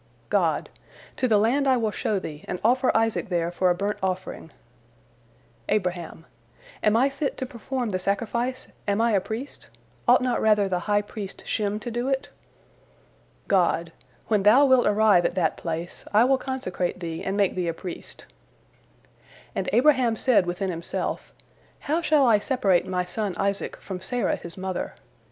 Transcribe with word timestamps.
God: 0.29 0.71
"To 1.17 1.27
the 1.27 1.37
land 1.37 1.67
I 1.67 1.77
will 1.77 1.91
show 1.91 2.17
thee, 2.17 2.43
and 2.47 2.59
offer 2.63 2.89
Isaac 2.97 3.29
there 3.29 3.51
for 3.51 3.69
a 3.69 3.75
burnt 3.75 3.99
offering." 4.01 4.49
Abraham: 5.69 6.25
"Am 6.81 6.97
I 6.97 7.07
fit 7.07 7.37
to 7.37 7.45
perform 7.45 7.91
the 7.91 7.99
sacrifice, 7.99 8.67
am 8.87 8.99
I 8.99 9.11
a 9.11 9.21
priest? 9.21 9.67
Ought 10.07 10.23
not 10.23 10.41
rather 10.41 10.67
the 10.67 10.79
high 10.89 11.03
priest 11.03 11.45
Shem 11.45 11.79
to 11.81 11.91
do 11.91 12.07
it?" 12.07 12.29
God: 13.47 13.91
"When 14.27 14.41
thou 14.41 14.65
wilt 14.65 14.87
arrive 14.87 15.23
at 15.23 15.35
that 15.35 15.55
place, 15.55 16.03
I 16.11 16.23
will 16.23 16.39
consecrate 16.39 16.99
thee 16.99 17.23
and 17.23 17.37
make 17.37 17.53
thee 17.53 17.67
a 17.67 17.73
priest." 17.75 18.25
And 19.53 19.69
Abraham 19.71 20.15
said 20.15 20.47
within 20.47 20.71
himself, 20.71 21.31
"How 21.81 22.01
shall 22.01 22.25
I 22.25 22.39
separate 22.39 22.87
my 22.87 23.05
son 23.05 23.35
Isaac 23.37 23.75
from 23.77 24.01
Sarah 24.01 24.35
his 24.37 24.57
mother?" 24.57 24.95